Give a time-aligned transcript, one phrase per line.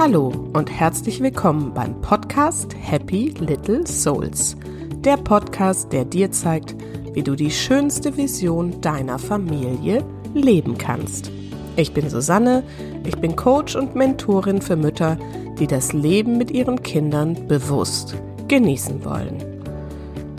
[0.00, 4.56] Hallo und herzlich willkommen beim Podcast Happy Little Souls.
[5.04, 6.74] Der Podcast, der dir zeigt,
[7.12, 10.02] wie du die schönste Vision deiner Familie
[10.32, 11.30] leben kannst.
[11.76, 12.62] Ich bin Susanne,
[13.04, 15.18] ich bin Coach und Mentorin für Mütter,
[15.58, 18.14] die das Leben mit ihren Kindern bewusst
[18.48, 19.36] genießen wollen.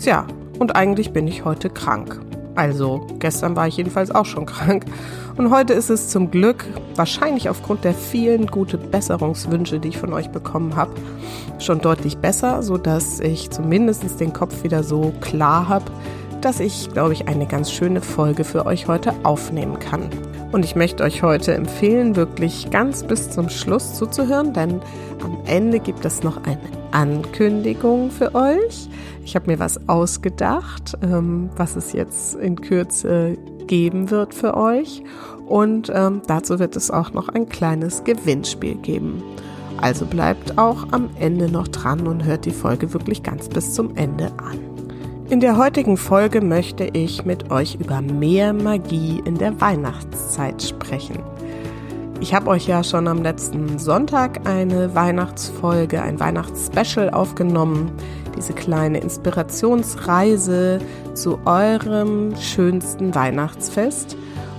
[0.00, 0.26] Tja,
[0.58, 2.20] und eigentlich bin ich heute krank.
[2.56, 4.86] Also, gestern war ich jedenfalls auch schon krank.
[5.36, 10.12] Und heute ist es zum Glück, wahrscheinlich aufgrund der vielen gute Besserungswünsche, die ich von
[10.12, 10.92] euch bekommen habe,
[11.58, 15.86] schon deutlich besser, sodass ich zumindest den Kopf wieder so klar habe,
[16.42, 20.10] dass ich, glaube ich, eine ganz schöne Folge für euch heute aufnehmen kann.
[20.50, 24.82] Und ich möchte euch heute empfehlen, wirklich ganz bis zum Schluss zuzuhören, denn
[25.24, 26.58] am Ende gibt es noch eine
[26.90, 28.88] Ankündigung für euch.
[29.24, 33.38] Ich habe mir was ausgedacht, ähm, was es jetzt in Kürze
[33.72, 35.02] geben wird für euch.
[35.46, 39.22] Und ähm, dazu wird es auch noch ein kleines Gewinnspiel geben.
[39.80, 43.96] Also bleibt auch am Ende noch dran und hört die Folge wirklich ganz bis zum
[43.96, 44.58] Ende an.
[45.30, 51.18] In der heutigen Folge möchte ich mit euch über mehr Magie in der Weihnachtszeit sprechen.
[52.20, 57.90] Ich habe euch ja schon am letzten Sonntag eine Weihnachtsfolge, ein Weihnachtsspecial aufgenommen,
[58.42, 60.80] diese kleine Inspirationsreise
[61.14, 64.16] zu eurem schönsten Weihnachtsfest.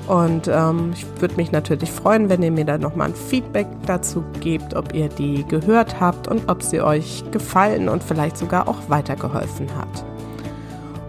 [0.07, 4.23] Und ähm, ich würde mich natürlich freuen, wenn ihr mir da nochmal ein Feedback dazu
[4.39, 8.89] gebt, ob ihr die gehört habt und ob sie euch gefallen und vielleicht sogar auch
[8.89, 10.05] weitergeholfen hat.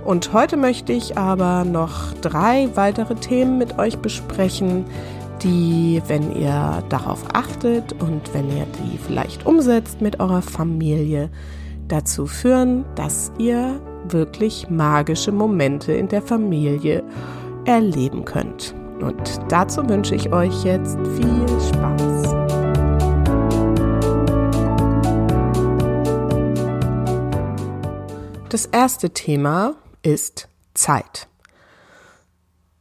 [0.05, 4.85] Und heute möchte ich aber noch drei weitere Themen mit euch besprechen,
[5.43, 11.31] die, wenn ihr darauf achtet und wenn ihr die vielleicht umsetzt mit eurer Familie,
[11.95, 17.05] dazu führen, dass ihr wirklich magische Momente in der Familie
[17.67, 18.75] erleben könnt.
[19.01, 22.35] Und dazu wünsche ich euch jetzt viel Spaß.
[28.49, 31.29] Das erste Thema ist Zeit.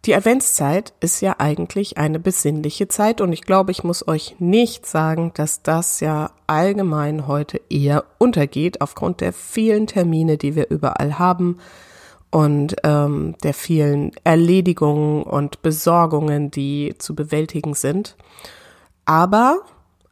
[0.06, 4.86] Die Adventszeit ist ja eigentlich eine besinnliche Zeit und ich glaube, ich muss euch nicht
[4.86, 11.20] sagen, dass das ja allgemein heute eher untergeht aufgrund der vielen Termine, die wir überall
[11.20, 11.60] haben
[12.32, 18.18] und ähm, der vielen Erledigungen und Besorgungen, die zu bewältigen sind.
[19.06, 19.62] Aber,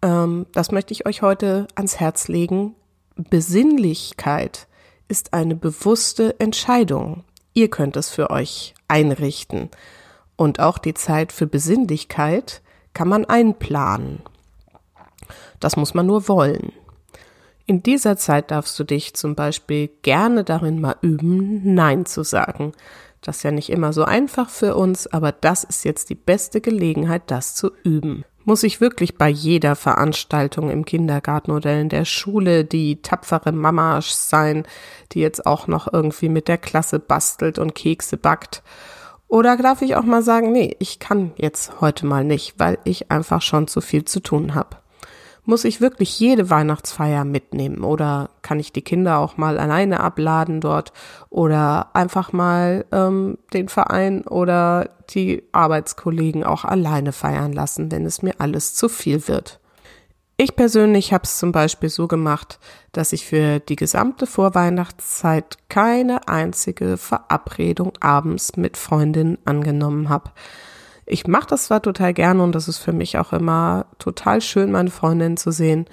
[0.02, 2.76] ähm, das möchte ich euch heute ans Herz legen,
[3.18, 4.68] Besinnlichkeit
[5.10, 7.26] ist eine bewusste Entscheidung.
[7.54, 9.70] Ihr könnt es für euch einrichten.
[10.36, 12.62] Und auch die Zeit für Besinnlichkeit
[12.94, 14.22] kann man einplanen.
[15.60, 16.72] Das muss man nur wollen.
[17.66, 22.74] In dieser Zeit darfst du dich zum Beispiel gerne darin mal üben, Nein zu sagen.
[23.22, 26.60] Das ist ja nicht immer so einfach für uns, aber das ist jetzt die beste
[26.60, 28.26] Gelegenheit, das zu üben.
[28.44, 34.02] Muss ich wirklich bei jeder Veranstaltung im Kindergarten oder in der Schule die tapfere Mama
[34.02, 34.66] sein,
[35.12, 38.64] die jetzt auch noch irgendwie mit der Klasse bastelt und Kekse backt?
[39.28, 43.12] Oder darf ich auch mal sagen, nee, ich kann jetzt heute mal nicht, weil ich
[43.12, 44.81] einfach schon zu viel zu tun habe?
[45.44, 50.62] Muss ich wirklich jede Weihnachtsfeier mitnehmen oder kann ich die Kinder auch mal alleine abladen
[50.62, 50.94] dort
[51.30, 58.22] oder einfach mal ähm, den Verein oder die Arbeitskollegen auch alleine feiern lassen, wenn es
[58.22, 59.60] mir alles zu viel wird?
[60.44, 62.60] Ich persönlich habe es zum Beispiel so gemacht,
[62.94, 70.32] dass ich für die gesamte Vorweihnachtszeit keine einzige Verabredung abends mit Freundinnen angenommen habe.
[71.06, 74.72] Ich mache das zwar total gerne und das ist für mich auch immer total schön,
[74.72, 75.86] meine Freundin zu sehen,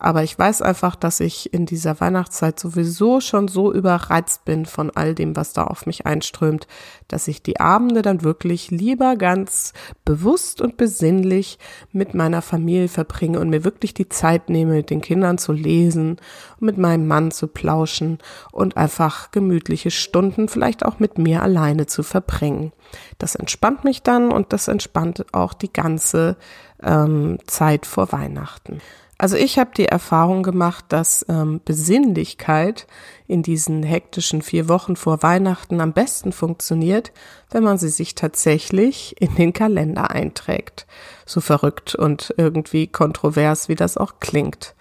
[0.00, 4.92] aber ich weiß einfach, dass ich in dieser Weihnachtszeit sowieso schon so überreizt bin von
[4.94, 6.68] all dem, was da auf mich einströmt,
[7.08, 9.72] dass ich die Abende dann wirklich lieber ganz
[10.04, 11.58] bewusst und besinnlich
[11.90, 16.18] mit meiner Familie verbringe und mir wirklich die Zeit nehme, mit den Kindern zu lesen,
[16.60, 18.18] mit meinem Mann zu plauschen
[18.52, 22.72] und einfach gemütliche Stunden vielleicht auch mit mir alleine zu verbringen.
[23.18, 26.36] Das entspannt mich dann und das entspannt auch die ganze
[26.80, 28.80] ähm, Zeit vor Weihnachten.
[29.20, 32.86] Also ich habe die Erfahrung gemacht, dass ähm, Besinnlichkeit
[33.26, 37.10] in diesen hektischen vier Wochen vor Weihnachten am besten funktioniert,
[37.50, 40.86] wenn man sie sich tatsächlich in den Kalender einträgt.
[41.26, 44.76] So verrückt und irgendwie kontrovers, wie das auch klingt.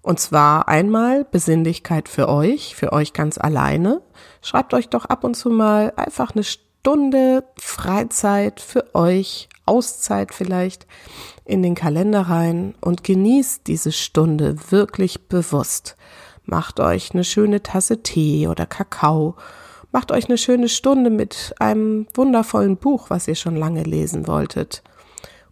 [0.00, 4.00] Und zwar einmal Besinnlichkeit für euch, für euch ganz alleine.
[4.42, 6.44] Schreibt euch doch ab und zu mal einfach eine
[6.86, 10.86] Stunde Freizeit für euch, Auszeit vielleicht,
[11.44, 15.96] in den Kalender rein und genießt diese Stunde wirklich bewusst.
[16.44, 19.34] Macht euch eine schöne Tasse Tee oder Kakao.
[19.90, 24.84] Macht euch eine schöne Stunde mit einem wundervollen Buch, was ihr schon lange lesen wolltet.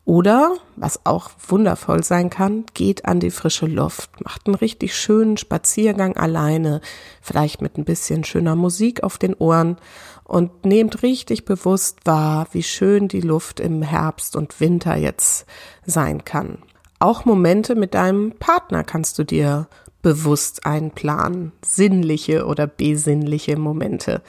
[0.06, 5.38] Oder, was auch wundervoll sein kann, geht an die frische Luft, macht einen richtig schönen
[5.38, 6.82] Spaziergang alleine,
[7.22, 9.78] vielleicht mit ein bisschen schöner Musik auf den Ohren
[10.24, 15.46] und nehmt richtig bewusst wahr, wie schön die Luft im Herbst und Winter jetzt
[15.86, 16.58] sein kann.
[16.98, 19.68] Auch Momente mit deinem Partner kannst du dir
[20.02, 24.20] bewusst einplanen, sinnliche oder besinnliche Momente.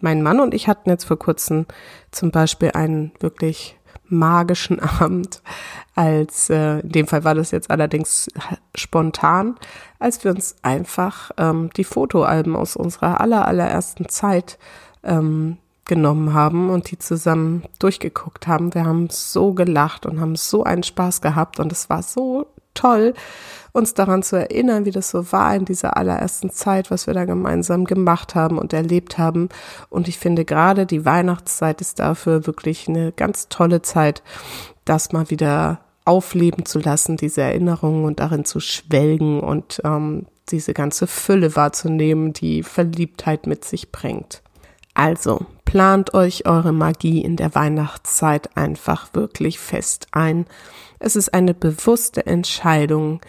[0.00, 1.66] Mein Mann und ich hatten jetzt vor kurzem
[2.10, 3.76] zum Beispiel einen wirklich
[4.10, 5.42] magischen Abend,
[5.94, 8.28] als äh, in dem Fall war das jetzt allerdings
[8.74, 9.56] spontan,
[9.98, 14.58] als wir uns einfach ähm, die Fotoalben aus unserer aller allerersten Zeit
[15.02, 18.74] ähm, genommen haben und die zusammen durchgeguckt haben.
[18.74, 22.46] Wir haben so gelacht und haben so einen Spaß gehabt und es war so
[22.80, 23.14] toll,
[23.72, 27.24] uns daran zu erinnern, wie das so war in dieser allerersten Zeit, was wir da
[27.24, 29.48] gemeinsam gemacht haben und erlebt haben.
[29.88, 34.22] Und ich finde gerade die Weihnachtszeit ist dafür wirklich eine ganz tolle Zeit,
[34.84, 40.74] das mal wieder aufleben zu lassen, diese Erinnerungen und darin zu schwelgen und ähm, diese
[40.74, 44.42] ganze Fülle wahrzunehmen, die Verliebtheit mit sich bringt.
[44.94, 50.46] Also, plant euch eure Magie in der Weihnachtszeit einfach wirklich fest ein.
[51.02, 53.20] Es ist eine bewusste Entscheidung,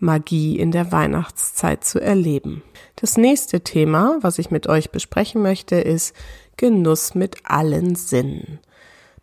[0.00, 2.62] Magie in der Weihnachtszeit zu erleben.
[2.96, 6.14] Das nächste Thema, was ich mit euch besprechen möchte, ist
[6.56, 8.58] Genuss mit allen Sinnen.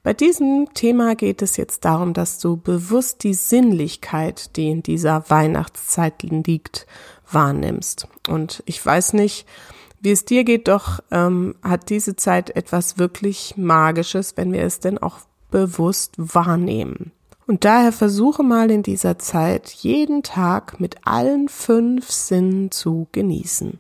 [0.04, 5.30] Bei diesem Thema geht es jetzt darum, dass du bewusst die Sinnlichkeit, die in dieser
[5.30, 6.88] Weihnachtszeit liegt,
[7.30, 8.07] wahrnimmst.
[8.30, 9.45] Und ich weiß nicht,
[10.00, 14.80] wie es dir geht, doch ähm, hat diese Zeit etwas wirklich Magisches, wenn wir es
[14.80, 15.19] denn auch
[15.51, 17.12] bewusst wahrnehmen.
[17.47, 23.79] Und daher versuche mal in dieser Zeit jeden Tag mit allen fünf Sinnen zu genießen.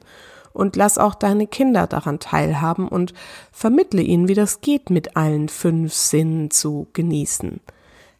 [0.53, 3.13] Und lass auch deine Kinder daran teilhaben und
[3.51, 7.59] vermittle ihnen, wie das geht, mit allen fünf Sinnen zu genießen.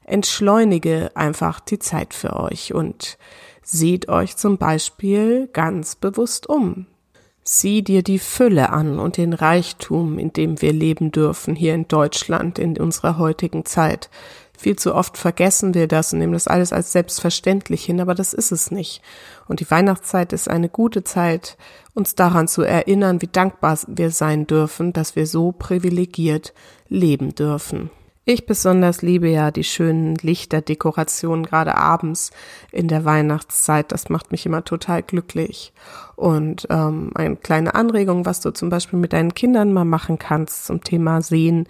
[0.03, 3.17] Entschleunige einfach die Zeit für euch und
[3.63, 6.85] seht euch zum Beispiel ganz bewusst um.
[7.43, 11.87] Sieh dir die Fülle an und den Reichtum, in dem wir leben dürfen hier in
[11.87, 14.09] Deutschland in unserer heutigen Zeit.
[14.57, 18.33] Viel zu oft vergessen wir das und nehmen das alles als selbstverständlich hin, aber das
[18.33, 19.03] ist es nicht.
[19.47, 21.57] Und die Weihnachtszeit ist eine gute Zeit,
[21.93, 26.55] uns daran zu erinnern, wie dankbar wir sein dürfen, dass wir so privilegiert
[26.89, 27.91] leben dürfen.
[28.29, 32.31] Ich besonders liebe ja die schönen Lichterdekorationen, gerade abends
[32.73, 33.93] in der Weihnachtszeit.
[33.93, 35.71] Das macht mich immer total glücklich.
[36.17, 40.65] Und ähm, eine kleine Anregung, was du zum Beispiel mit deinen Kindern mal machen kannst
[40.65, 41.67] zum Thema Sehen.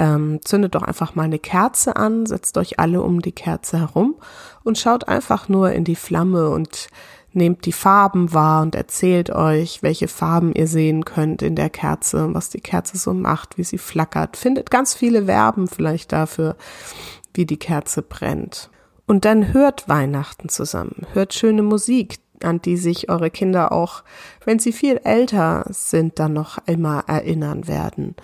[0.00, 4.14] Ähm, zündet doch einfach mal eine Kerze an, setzt euch alle um die Kerze herum
[4.62, 6.88] und schaut einfach nur in die Flamme und
[7.32, 12.32] nehmt die Farben wahr und erzählt euch, welche Farben ihr sehen könnt in der Kerze,
[12.32, 14.36] was die Kerze so macht, wie sie flackert.
[14.36, 16.56] Findet ganz viele Verben vielleicht dafür,
[17.34, 18.70] wie die Kerze brennt.
[19.06, 24.02] Und dann hört Weihnachten zusammen, hört schöne Musik, an die sich eure Kinder auch,
[24.44, 28.16] wenn sie viel älter sind, dann noch immer erinnern werden.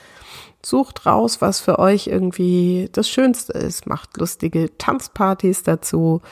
[0.64, 3.86] Sucht raus, was für euch irgendwie das Schönste ist.
[3.86, 6.22] Macht lustige Tanzpartys dazu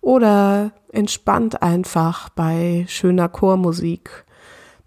[0.00, 4.24] oder entspannt einfach bei schöner Chormusik.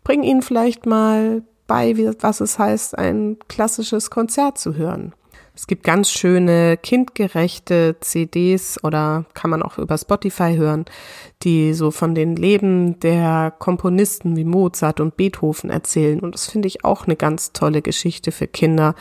[0.04, 5.14] Bring ihnen vielleicht mal bei, was es heißt, ein klassisches Konzert zu hören.
[5.56, 10.86] Es gibt ganz schöne kindgerechte CDs oder kann man auch über Spotify hören,
[11.44, 16.20] die so von den Leben der Komponisten wie Mozart und Beethoven erzählen.
[16.20, 18.96] Und das finde ich auch eine ganz tolle Geschichte für Kinder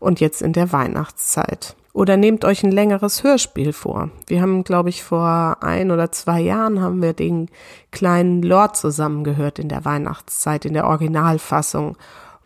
[0.00, 1.76] und jetzt in der Weihnachtszeit.
[1.92, 4.10] Oder nehmt euch ein längeres Hörspiel vor.
[4.26, 7.48] Wir haben, glaube ich, vor ein oder zwei Jahren haben wir den
[7.90, 11.96] kleinen Lord zusammengehört in der Weihnachtszeit, in der Originalfassung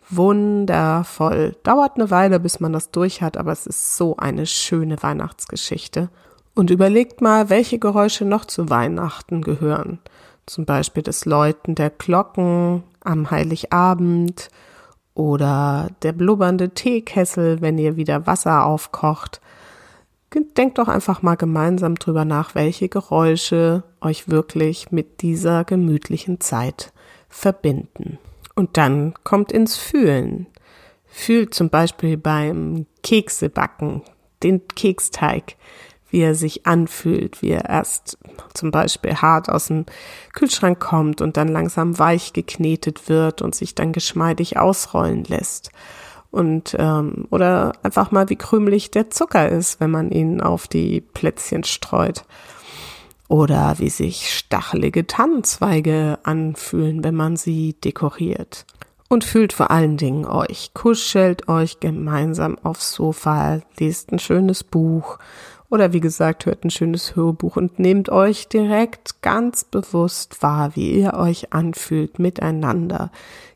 [0.09, 1.55] wundervoll.
[1.63, 6.09] Dauert eine Weile, bis man das durch hat, aber es ist so eine schöne Weihnachtsgeschichte.
[6.53, 9.99] Und überlegt mal, welche Geräusche noch zu Weihnachten gehören.
[10.45, 14.49] Zum Beispiel das Läuten der Glocken am Heiligabend
[15.15, 19.41] oder der blubbernde Teekessel, wenn ihr wieder Wasser aufkocht.
[20.57, 26.91] Denkt doch einfach mal gemeinsam drüber nach, welche Geräusche euch wirklich mit dieser gemütlichen Zeit
[27.29, 28.17] verbinden.
[28.55, 30.47] Und dann kommt ins Fühlen.
[31.07, 34.01] Fühlt zum Beispiel beim Keksebacken
[34.43, 35.55] den Keksteig,
[36.09, 38.17] wie er sich anfühlt, wie er erst
[38.53, 39.85] zum Beispiel hart aus dem
[40.33, 45.71] Kühlschrank kommt und dann langsam weich geknetet wird und sich dann geschmeidig ausrollen lässt.
[46.31, 51.01] Und ähm, oder einfach mal wie krümelig der Zucker ist, wenn man ihn auf die
[51.01, 52.25] Plätzchen streut.
[53.27, 58.65] Oder wie sich stachelige Tannenzweige anfühlen, wenn man sie dekoriert.
[59.09, 65.19] Und fühlt vor allen Dingen euch, kuschelt euch gemeinsam aufs Sofa, lest ein schönes Buch
[65.69, 70.91] oder wie gesagt, hört ein schönes Hörbuch und nehmt euch direkt ganz bewusst wahr, wie
[70.99, 73.11] ihr euch anfühlt miteinander.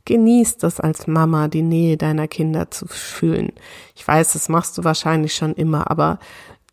[0.05, 3.53] Genießt es als Mama, die Nähe deiner Kinder zu fühlen.
[3.95, 6.19] Ich weiß, das machst du wahrscheinlich schon immer, aber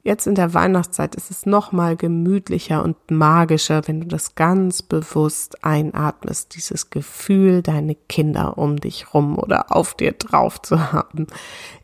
[0.06, 4.80] Jetzt in der Weihnachtszeit ist es noch mal gemütlicher und magischer, wenn du das ganz
[4.80, 11.26] bewusst einatmest, dieses Gefühl, deine Kinder um dich rum oder auf dir drauf zu haben.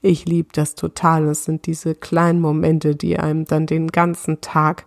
[0.02, 1.26] Ich liebe das total.
[1.26, 4.84] Es sind diese kleinen Momente, die einem dann den ganzen Tag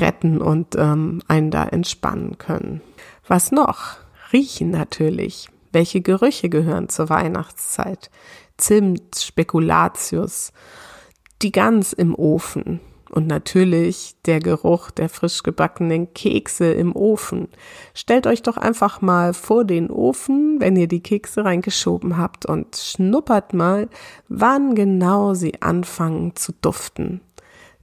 [0.00, 2.80] retten und ähm, einen da entspannen können.
[3.28, 3.98] Was noch?
[4.32, 5.48] Riechen natürlich.
[5.70, 8.10] Welche Gerüche gehören zur Weihnachtszeit?
[8.56, 10.52] Zimt, Spekulatius,
[11.42, 12.80] die Gans im Ofen
[13.10, 17.48] und natürlich der Geruch der frisch gebackenen Kekse im Ofen.
[17.94, 22.76] Stellt euch doch einfach mal vor den Ofen, wenn ihr die Kekse reingeschoben habt und
[22.76, 23.88] schnuppert mal,
[24.28, 27.20] wann genau sie anfangen zu duften.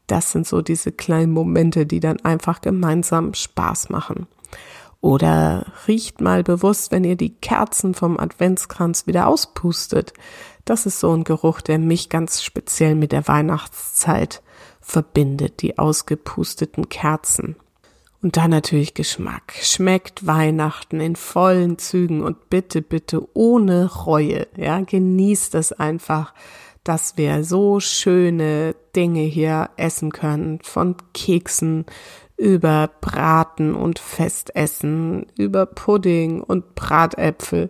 [0.08, 4.28] Das sind so diese kleinen Momente, die dann einfach gemeinsam Spaß machen.
[5.02, 10.14] Oder riecht mal bewusst, wenn ihr die Kerzen vom Adventskranz wieder auspustet.
[10.66, 14.42] Das ist so ein Geruch, der mich ganz speziell mit der Weihnachtszeit
[14.82, 17.56] verbindet, die ausgepusteten Kerzen.
[18.24, 19.54] Und dann natürlich Geschmack.
[19.62, 24.48] Schmeckt Weihnachten in vollen Zügen und bitte, bitte ohne Reue.
[24.58, 26.34] Ja, genießt es einfach,
[26.84, 30.60] dass wir so schöne Dinge hier essen können.
[30.64, 31.86] Von Keksen
[32.36, 37.70] über Braten und Festessen, über Pudding und Bratäpfel,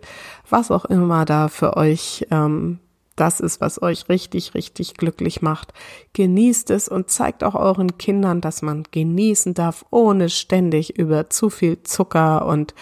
[0.50, 2.80] was auch immer da für euch ähm,
[3.16, 5.74] das ist, was euch richtig, richtig glücklich macht.
[6.14, 11.50] Genießt es und zeigt auch euren Kindern, dass man genießen darf, ohne ständig über zu
[11.50, 12.74] viel Zucker und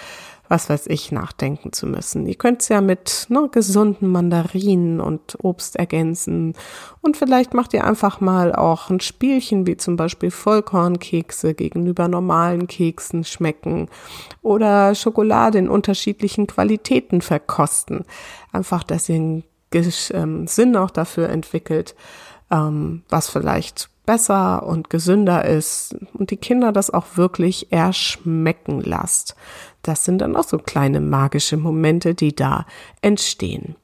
[0.50, 2.28] was weiß ich nachdenken zu müssen.
[2.28, 6.54] Ihr könnt es ja mit ne, gesunden Mandarinen und Obst ergänzen
[7.02, 12.68] und vielleicht macht ihr einfach mal auch ein Spielchen wie zum Beispiel Vollkornkekse gegenüber normalen
[12.68, 13.90] Keksen schmecken
[14.42, 18.06] oder Schokolade in unterschiedlichen Qualitäten verkosten.
[18.52, 19.44] Einfach, dass ihr ein
[20.14, 21.96] ähm, Sinn auch dafür entwickelt,
[22.52, 29.36] ähm, was vielleicht besser und gesünder ist und die Kinder das auch wirklich erschmecken lasst.
[29.82, 32.66] Das sind dann auch so kleine magische Momente, die da
[33.02, 33.76] entstehen.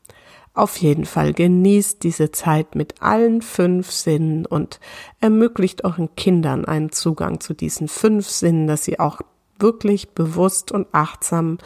[0.53, 4.79] Auf jeden Fall genießt diese Zeit mit allen fünf Sinnen und
[5.21, 9.21] ermöglicht euren Kindern einen Zugang zu diesen fünf Sinnen, dass sie auch
[9.57, 11.59] wirklich bewusst und achtsam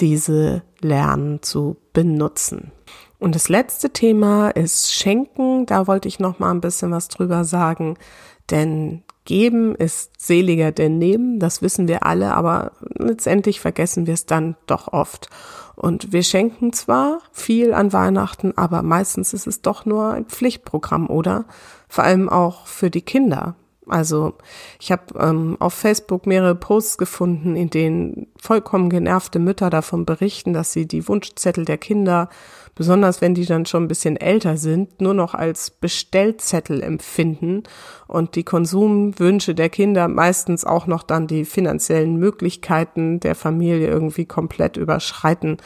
[0.00, 2.72] diese lernen zu benutzen.
[3.18, 5.66] Und das letzte Thema ist Schenken.
[5.66, 7.96] Da wollte ich noch mal ein bisschen was drüber sagen,
[8.50, 11.38] denn geben ist seliger denn nehmen.
[11.40, 15.28] Das wissen wir alle, aber letztendlich vergessen wir es dann doch oft.
[15.74, 21.10] Und wir schenken zwar viel an Weihnachten, aber meistens ist es doch nur ein Pflichtprogramm,
[21.10, 21.44] oder?
[21.88, 23.56] Vor allem auch für die Kinder.
[23.88, 24.34] Also
[24.80, 30.52] ich habe ähm, auf Facebook mehrere Posts gefunden, in denen vollkommen genervte Mütter davon berichten,
[30.52, 32.28] dass sie die Wunschzettel der Kinder,
[32.74, 37.62] besonders wenn die dann schon ein bisschen älter sind, nur noch als Bestellzettel empfinden
[38.08, 44.26] und die Konsumwünsche der Kinder meistens auch noch dann die finanziellen Möglichkeiten der Familie irgendwie
[44.26, 45.58] komplett überschreiten.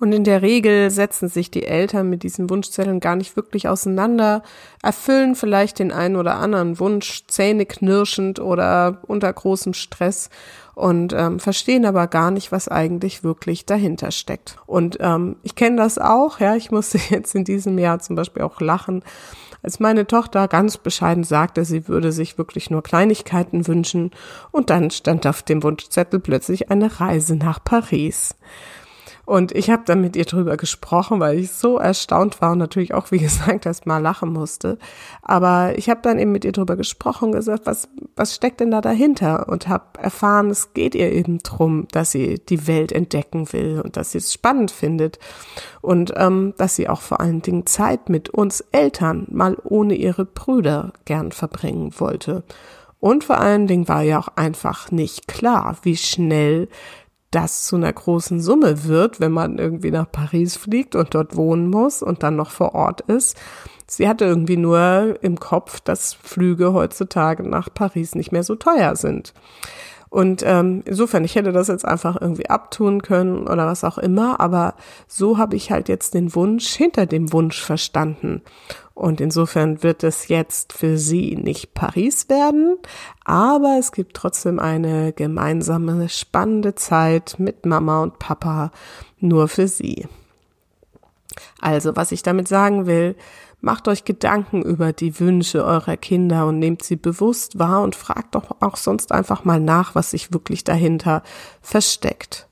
[0.00, 4.42] Und in der Regel setzen sich die Eltern mit diesen Wunschzetteln gar nicht wirklich auseinander,
[4.82, 10.30] erfüllen vielleicht den einen oder anderen Wunsch zähneknirschend oder unter großem Stress
[10.74, 14.58] und ähm, verstehen aber gar nicht, was eigentlich wirklich dahinter steckt.
[14.66, 18.42] Und ähm, ich kenne das auch, ja, ich musste jetzt in diesem Jahr zum Beispiel
[18.42, 19.02] auch lachen,
[19.60, 24.12] als meine Tochter ganz bescheiden sagte, sie würde sich wirklich nur Kleinigkeiten wünschen
[24.52, 28.36] und dann stand auf dem Wunschzettel plötzlich eine Reise nach Paris.
[29.28, 32.94] Und ich habe dann mit ihr drüber gesprochen, weil ich so erstaunt war und natürlich
[32.94, 34.78] auch, wie gesagt, erst mal lachen musste.
[35.20, 38.80] Aber ich habe dann eben mit ihr drüber gesprochen gesagt, was, was steckt denn da
[38.80, 39.46] dahinter?
[39.50, 43.98] Und habe erfahren, es geht ihr eben drum, dass sie die Welt entdecken will und
[43.98, 45.18] dass sie es spannend findet.
[45.82, 50.24] Und ähm, dass sie auch vor allen Dingen Zeit mit uns Eltern mal ohne ihre
[50.24, 52.44] Brüder gern verbringen wollte.
[52.98, 56.68] Und vor allen Dingen war ja auch einfach nicht klar, wie schnell
[57.30, 61.68] das zu einer großen Summe wird, wenn man irgendwie nach Paris fliegt und dort wohnen
[61.68, 63.36] muss und dann noch vor Ort ist.
[63.86, 68.96] Sie hatte irgendwie nur im Kopf, dass Flüge heutzutage nach Paris nicht mehr so teuer
[68.96, 69.32] sind.
[70.10, 74.40] Und ähm, insofern, ich hätte das jetzt einfach irgendwie abtun können oder was auch immer,
[74.40, 74.74] aber
[75.06, 78.42] so habe ich halt jetzt den Wunsch hinter dem Wunsch verstanden.
[78.94, 82.78] Und insofern wird es jetzt für sie nicht Paris werden,
[83.24, 88.72] aber es gibt trotzdem eine gemeinsame spannende Zeit mit Mama und Papa
[89.20, 90.08] nur für sie.
[91.60, 93.14] Also, was ich damit sagen will,
[93.60, 98.34] macht euch Gedanken über die Wünsche eurer Kinder und nehmt sie bewusst wahr und fragt
[98.34, 101.22] doch auch sonst einfach mal nach, was sich wirklich dahinter
[101.60, 102.48] versteckt.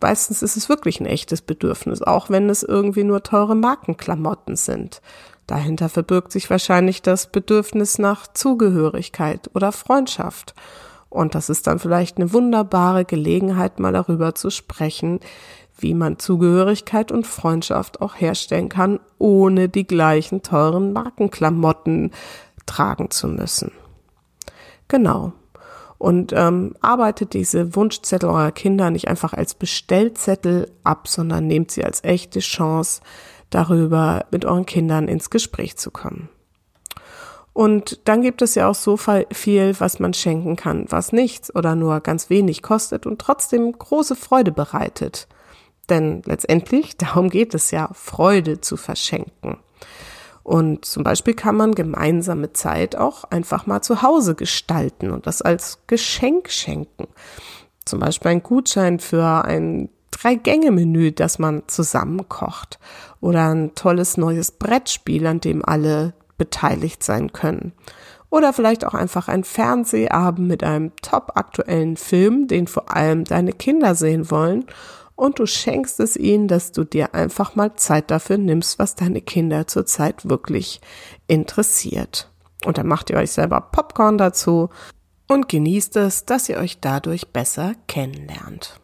[0.00, 5.00] Meistens ist es wirklich ein echtes Bedürfnis, auch wenn es irgendwie nur teure Markenklamotten sind.
[5.46, 10.54] Dahinter verbirgt sich wahrscheinlich das Bedürfnis nach Zugehörigkeit oder Freundschaft.
[11.08, 15.20] Und das ist dann vielleicht eine wunderbare Gelegenheit, mal darüber zu sprechen,
[15.76, 22.12] wie man Zugehörigkeit und Freundschaft auch herstellen kann, ohne die gleichen teuren Markenklamotten
[22.66, 23.72] tragen zu müssen.
[24.88, 25.32] Genau.
[25.98, 31.84] Und ähm, arbeitet diese Wunschzettel eurer Kinder nicht einfach als Bestellzettel ab, sondern nehmt sie
[31.84, 33.00] als echte Chance,
[33.50, 36.28] darüber mit euren Kindern ins Gespräch zu kommen.
[37.52, 41.76] Und dann gibt es ja auch so viel, was man schenken kann, was nichts oder
[41.76, 45.28] nur ganz wenig kostet und trotzdem große Freude bereitet.
[45.90, 49.58] Denn letztendlich, darum geht es ja, Freude zu verschenken.
[50.42, 55.40] Und zum Beispiel kann man gemeinsame Zeit auch einfach mal zu Hause gestalten und das
[55.40, 57.08] als Geschenk schenken.
[57.86, 62.78] Zum Beispiel ein Gutschein für ein Drei-Gänge-Menü, das man zusammen kocht.
[63.20, 67.72] Oder ein tolles neues Brettspiel, an dem alle beteiligt sein können.
[68.28, 73.52] Oder vielleicht auch einfach ein Fernsehabend mit einem top aktuellen Film, den vor allem deine
[73.52, 74.66] Kinder sehen wollen
[75.16, 79.20] und du schenkst es ihnen, dass du dir einfach mal Zeit dafür nimmst, was deine
[79.20, 80.80] Kinder zurzeit wirklich
[81.26, 82.30] interessiert.
[82.64, 84.70] Und dann macht ihr euch selber Popcorn dazu
[85.28, 88.80] und genießt es, dass ihr euch dadurch besser kennenlernt.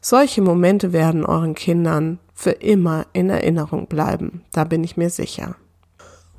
[0.00, 5.56] Solche Momente werden euren Kindern für immer in Erinnerung bleiben, da bin ich mir sicher.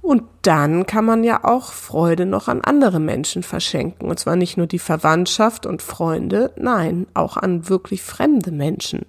[0.09, 4.09] Und dann kann man ja auch Freude noch an andere Menschen verschenken.
[4.09, 9.05] Und zwar nicht nur die Verwandtschaft und Freunde, nein, auch an wirklich fremde Menschen.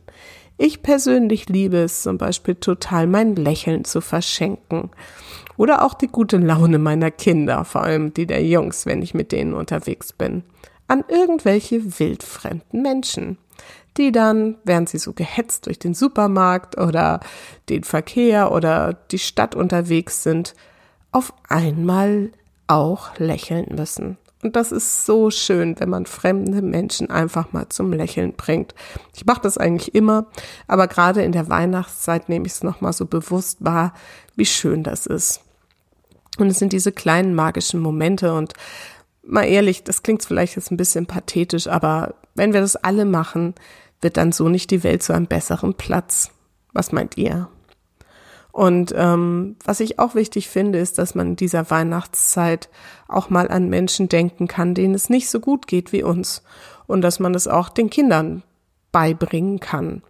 [0.59, 4.91] Ich persönlich liebe es zum Beispiel total, mein Lächeln zu verschenken.
[5.57, 9.33] Oder auch die gute Laune meiner Kinder, vor allem die der Jungs, wenn ich mit
[9.33, 10.43] denen unterwegs bin.
[10.87, 13.39] An irgendwelche wildfremden Menschen
[13.97, 17.21] die dann, während sie so gehetzt durch den Supermarkt oder
[17.69, 20.55] den Verkehr oder die Stadt unterwegs sind,
[21.13, 22.31] auf einmal
[22.67, 24.17] auch lächeln müssen.
[24.43, 28.75] Und das ist so schön, wenn man fremde Menschen einfach mal zum Lächeln bringt.
[29.15, 30.27] Ich mache das eigentlich immer,
[30.67, 33.93] aber gerade in der Weihnachtszeit nehme ich es nochmal so bewusst wahr,
[34.37, 35.43] wie schön das ist.
[36.39, 38.55] Und es sind diese kleinen magischen Momente und
[39.23, 43.55] mal ehrlich, das klingt vielleicht jetzt ein bisschen pathetisch, aber wenn wir das alle machen,
[44.01, 46.31] wird dann so nicht die Welt zu einem besseren Platz.
[46.73, 47.49] Was meint ihr?
[48.53, 52.69] Und ähm, was ich auch wichtig finde, ist, dass man in dieser Weihnachtszeit
[53.09, 56.43] auch mal an Menschen denken kann, denen es nicht so gut geht wie uns.
[56.87, 58.43] Und dass man es auch den Kindern
[58.91, 60.03] beibringen kann.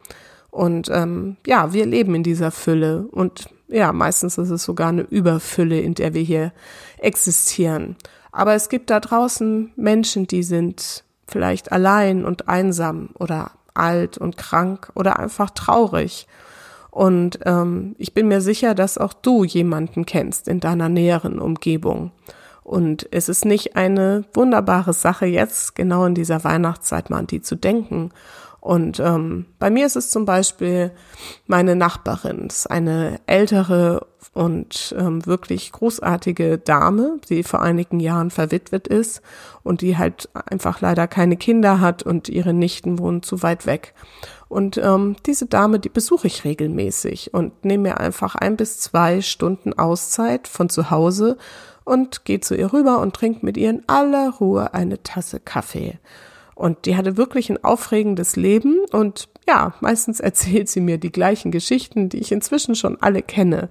[0.51, 3.07] Und ähm, ja, wir leben in dieser Fülle.
[3.11, 6.53] Und ja, meistens ist es sogar eine Überfülle, in der wir hier
[6.99, 7.97] existieren.
[8.33, 14.37] Aber es gibt da draußen Menschen, die sind vielleicht allein und einsam oder alt und
[14.37, 16.27] krank oder einfach traurig.
[16.91, 22.11] Und ähm, ich bin mir sicher, dass auch du jemanden kennst in deiner näheren Umgebung.
[22.63, 27.43] Und es ist nicht eine wunderbare Sache, jetzt genau in dieser Weihnachtszeit mal an die
[27.43, 28.11] zu denken.
[28.61, 30.93] Und ähm, bei mir ist es zum Beispiel
[31.47, 38.31] meine Nachbarin, das ist eine ältere und ähm, wirklich großartige Dame, die vor einigen Jahren
[38.31, 39.23] verwitwet ist
[39.63, 43.95] und die halt einfach leider keine Kinder hat und ihre Nichten wohnen zu weit weg.
[44.49, 49.23] Und ähm, diese Dame, die besuche ich regelmäßig und nehme mir einfach ein bis zwei
[49.23, 51.39] Stunden Auszeit von zu Hause
[51.85, 55.99] und gehe zu ihr rüber und trinke mit ihr in aller Ruhe eine Tasse Kaffee.
[56.61, 61.53] Und die hatte wirklich ein aufregendes Leben und ja, meistens erzählt sie mir die gleichen
[61.53, 63.71] Geschichten, die ich inzwischen schon alle kenne.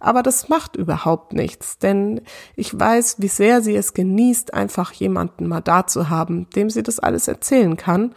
[0.00, 2.22] Aber das macht überhaupt nichts, denn
[2.56, 6.82] ich weiß, wie sehr sie es genießt, einfach jemanden mal da zu haben, dem sie
[6.82, 8.14] das alles erzählen kann.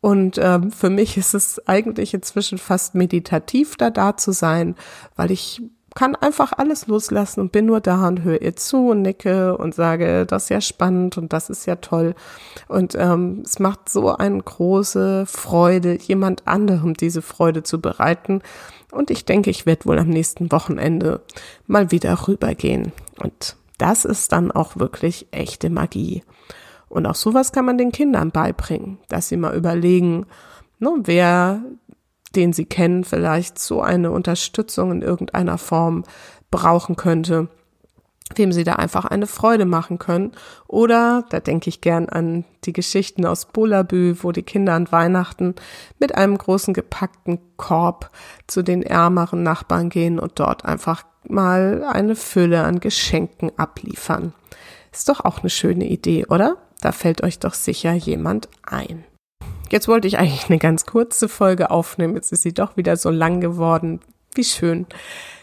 [0.00, 4.74] Und ähm, für mich ist es eigentlich inzwischen fast meditativ, da da zu sein,
[5.16, 5.60] weil ich
[5.94, 9.74] kann einfach alles loslassen und bin nur da und höre ihr zu und nicke und
[9.74, 12.14] sage, das ist ja spannend und das ist ja toll.
[12.68, 18.40] Und ähm, es macht so eine große Freude, jemand anderem diese Freude zu bereiten.
[18.92, 21.22] Und ich denke, ich werde wohl am nächsten Wochenende
[21.66, 22.92] mal wieder rübergehen.
[23.18, 26.22] Und das ist dann auch wirklich echte Magie.
[26.88, 30.26] Und auch sowas kann man den Kindern beibringen, dass sie mal überlegen,
[30.78, 31.62] ne, wer,
[32.36, 36.04] den sie kennen, vielleicht so eine Unterstützung in irgendeiner Form
[36.50, 37.48] brauchen könnte.
[38.36, 40.32] wem sie da einfach eine Freude machen können.
[40.68, 45.56] Oder, da denke ich gern an die Geschichten aus Bolabü, wo die Kinder an Weihnachten
[45.98, 48.10] mit einem großen gepackten Korb
[48.46, 54.32] zu den ärmeren Nachbarn gehen und dort einfach mal eine Fülle an Geschenken abliefern.
[54.92, 56.56] Ist doch auch eine schöne Idee, oder?
[56.80, 59.04] Da fällt euch doch sicher jemand ein.
[59.70, 62.14] Jetzt wollte ich eigentlich eine ganz kurze Folge aufnehmen.
[62.14, 64.00] Jetzt ist sie doch wieder so lang geworden.
[64.34, 64.86] Wie schön.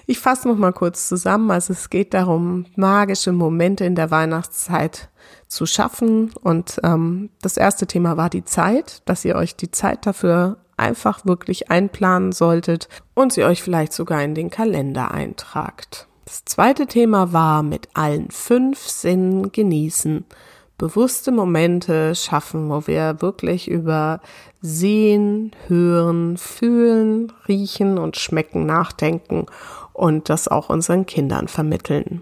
[0.05, 1.51] Ich fasse noch mal kurz zusammen.
[1.51, 5.09] Also es geht darum, magische Momente in der Weihnachtszeit
[5.47, 6.31] zu schaffen.
[6.41, 11.25] Und ähm, das erste Thema war die Zeit, dass ihr euch die Zeit dafür einfach
[11.25, 16.07] wirklich einplanen solltet und sie euch vielleicht sogar in den Kalender eintragt.
[16.25, 20.25] Das zweite Thema war mit allen fünf Sinnen genießen
[20.77, 24.21] bewusste Momente schaffen, wo wir wirklich über
[24.61, 29.45] Sehen, Hören, Fühlen, Riechen und Schmecken nachdenken
[29.93, 32.21] und das auch unseren Kindern vermitteln.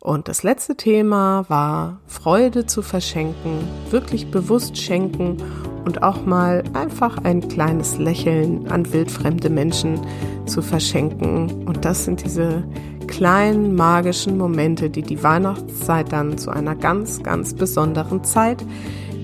[0.00, 5.42] Und das letzte Thema war Freude zu verschenken, wirklich bewusst schenken
[5.84, 10.00] und auch mal einfach ein kleines Lächeln an wildfremde Menschen
[10.46, 11.64] zu verschenken.
[11.66, 12.64] Und das sind diese
[13.06, 18.64] kleinen magischen Momente, die die Weihnachtszeit dann zu einer ganz, ganz besonderen Zeit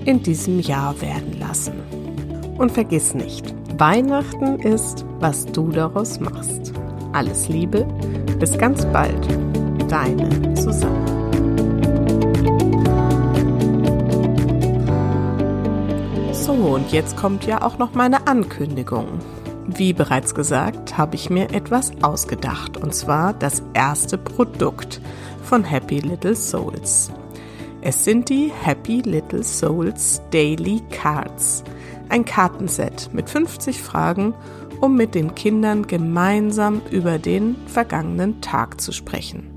[0.05, 1.73] in diesem Jahr werden lassen.
[2.57, 6.73] Und vergiss nicht, Weihnachten ist, was du daraus machst.
[7.11, 7.85] Alles Liebe,
[8.39, 9.27] bis ganz bald,
[9.89, 11.13] deine Susanne.
[16.31, 19.07] So, und jetzt kommt ja auch noch meine Ankündigung.
[19.65, 24.99] Wie bereits gesagt, habe ich mir etwas ausgedacht, und zwar das erste Produkt
[25.43, 27.11] von Happy Little Souls.
[27.81, 31.63] Es sind die Happy Little Souls Daily Cards,
[32.09, 34.33] ein Kartenset mit 50 Fragen,
[34.81, 39.49] um mit den Kindern gemeinsam über den vergangenen Tag zu sprechen.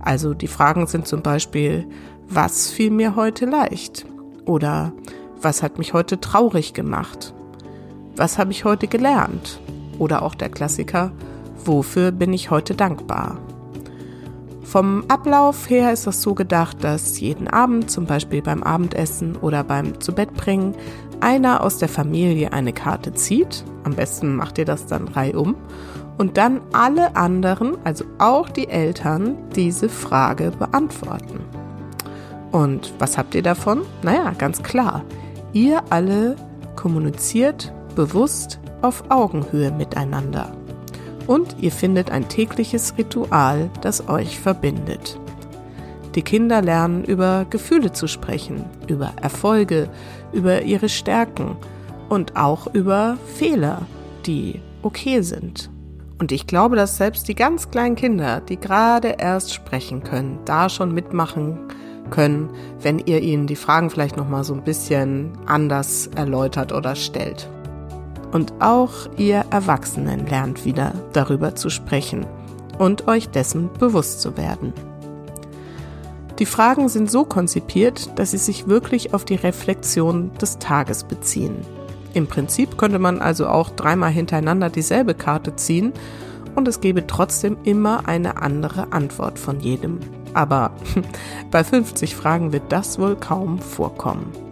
[0.00, 1.88] Also die Fragen sind zum Beispiel,
[2.28, 4.06] was fiel mir heute leicht?
[4.44, 4.92] Oder
[5.40, 7.34] was hat mich heute traurig gemacht?
[8.16, 9.60] Was habe ich heute gelernt?
[9.98, 11.10] Oder auch der Klassiker,
[11.64, 13.38] wofür bin ich heute dankbar?
[14.62, 19.64] Vom Ablauf her ist das so gedacht, dass jeden Abend, zum Beispiel beim Abendessen oder
[19.64, 20.74] beim Zubettbringen,
[21.20, 23.64] einer aus der Familie eine Karte zieht.
[23.82, 25.56] Am besten macht ihr das dann reihum.
[26.16, 31.40] Und dann alle anderen, also auch die Eltern, diese Frage beantworten.
[32.52, 33.82] Und was habt ihr davon?
[34.02, 35.02] Naja, ganz klar.
[35.52, 36.36] Ihr alle
[36.76, 40.52] kommuniziert bewusst auf Augenhöhe miteinander.
[41.26, 45.18] Und ihr findet ein tägliches Ritual, das euch verbindet.
[46.14, 49.88] Die Kinder lernen über Gefühle zu sprechen, über Erfolge,
[50.32, 51.56] über ihre Stärken
[52.08, 53.82] und auch über Fehler,
[54.26, 55.70] die okay sind.
[56.18, 60.68] Und ich glaube, dass selbst die ganz kleinen Kinder, die gerade erst sprechen können, da
[60.68, 61.58] schon mitmachen
[62.10, 66.94] können, wenn ihr ihnen die Fragen vielleicht noch mal so ein bisschen anders erläutert oder
[66.94, 67.48] stellt.
[68.34, 72.26] Und auch ihr Erwachsenen lernt wieder darüber zu sprechen
[72.78, 74.72] und euch dessen bewusst zu werden.
[76.40, 81.58] Die Fragen sind so konzipiert, dass sie sich wirklich auf die Reflexion des Tages beziehen.
[82.12, 85.92] Im Prinzip könnte man also auch dreimal hintereinander dieselbe Karte ziehen
[86.56, 90.00] und es gäbe trotzdem immer eine andere Antwort von jedem.
[90.32, 90.72] Aber
[91.52, 94.43] bei 50 Fragen wird das wohl kaum vorkommen.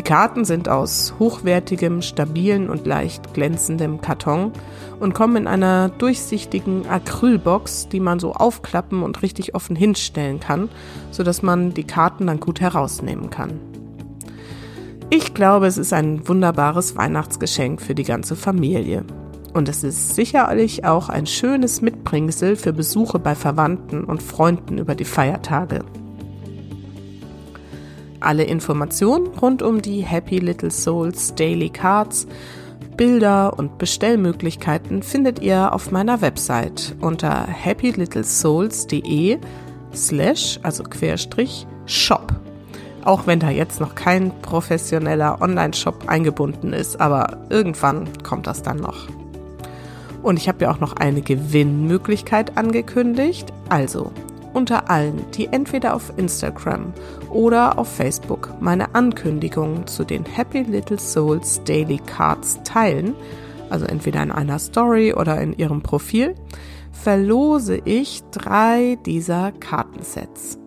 [0.00, 4.50] Die Karten sind aus hochwertigem, stabilen und leicht glänzendem Karton
[4.98, 10.70] und kommen in einer durchsichtigen Acrylbox, die man so aufklappen und richtig offen hinstellen kann,
[11.10, 13.60] sodass man die Karten dann gut herausnehmen kann.
[15.10, 19.04] Ich glaube, es ist ein wunderbares Weihnachtsgeschenk für die ganze Familie.
[19.52, 24.94] Und es ist sicherlich auch ein schönes Mitbringsel für Besuche bei Verwandten und Freunden über
[24.94, 25.84] die Feiertage.
[28.20, 32.26] Alle Informationen rund um die Happy Little Souls Daily Cards,
[32.96, 39.38] Bilder und Bestellmöglichkeiten findet ihr auf meiner Website unter happylittlesouls.de
[39.94, 42.32] slash, also Querstrich, Shop.
[43.02, 48.76] Auch wenn da jetzt noch kein professioneller Online-Shop eingebunden ist, aber irgendwann kommt das dann
[48.76, 49.08] noch.
[50.22, 53.50] Und ich habe ja auch noch eine Gewinnmöglichkeit angekündigt.
[53.70, 54.12] Also
[54.52, 56.92] unter allen, die entweder auf Instagram
[57.30, 63.14] oder auf Facebook meine Ankündigungen zu den Happy Little Souls Daily Cards teilen,
[63.70, 66.34] also entweder in einer Story oder in ihrem Profil,
[66.92, 70.58] verlose ich drei dieser Kartensets.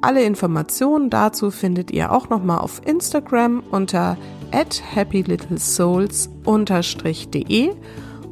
[0.00, 4.16] Alle Informationen dazu findet ihr auch nochmal auf Instagram unter
[4.52, 7.70] at happylittlesouls-de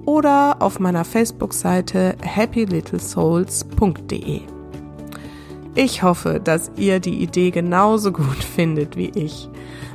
[0.06, 4.40] oder auf meiner Facebook-Seite happylittlesouls.de.
[5.74, 9.50] Ich hoffe, dass ihr die Idee genauso gut findet wie ich.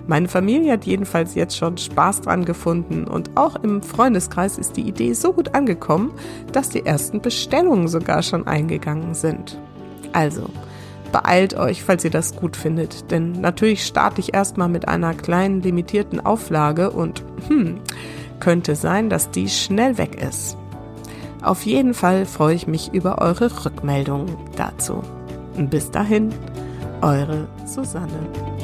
[0.07, 4.87] Meine Familie hat jedenfalls jetzt schon Spaß dran gefunden und auch im Freundeskreis ist die
[4.87, 6.11] Idee so gut angekommen,
[6.51, 9.57] dass die ersten Bestellungen sogar schon eingegangen sind.
[10.11, 10.49] Also,
[11.11, 15.61] beeilt euch, falls ihr das gut findet, denn natürlich starte ich erstmal mit einer kleinen
[15.61, 17.79] limitierten Auflage und hm,
[18.41, 20.57] könnte sein, dass die schnell weg ist.
[21.41, 25.01] Auf jeden Fall freue ich mich über eure Rückmeldungen dazu.
[25.57, 26.33] Bis dahin,
[27.01, 28.60] eure Susanne.